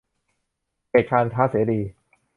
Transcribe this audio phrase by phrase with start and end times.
[0.89, 1.79] เขตการค้าเสรี